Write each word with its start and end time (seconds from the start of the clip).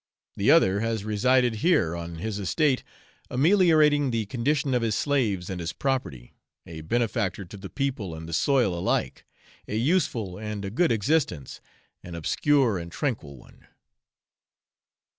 The 0.35 0.49
other 0.49 0.79
has 0.79 1.05
resided 1.05 1.57
here 1.61 1.95
on 1.95 2.15
his 2.15 2.39
estate 2.39 2.83
ameliorating 3.29 4.09
the 4.09 4.25
condition 4.25 4.73
of 4.73 4.81
his 4.81 4.95
slaves 4.95 5.47
and 5.47 5.59
his 5.61 5.73
property, 5.73 6.33
a 6.65 6.81
benefactor 6.81 7.45
to 7.45 7.55
the 7.55 7.69
people 7.69 8.15
and 8.15 8.27
the 8.27 8.33
soil 8.33 8.73
alike 8.75 9.27
a 9.67 9.75
useful 9.75 10.39
and 10.39 10.65
a 10.65 10.71
good 10.71 10.91
existence, 10.91 11.61
an 12.03 12.15
obscure 12.15 12.79
and 12.79 12.91
tranquil 12.91 13.37
one. 13.37 13.67